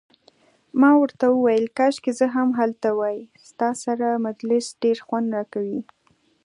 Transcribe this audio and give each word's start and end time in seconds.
ما 0.79 0.91
ورته 1.01 1.25
وویل: 1.29 1.65
کاشکي 1.77 2.11
زه 2.19 2.25
هم 2.35 2.49
هلته 2.59 2.89
وای، 2.99 3.17
ستا 3.47 3.69
سره 3.83 4.07
مجلس 4.25 4.65
ډیر 4.83 4.97
خوند 5.05 5.27
راکوي. 5.35 5.79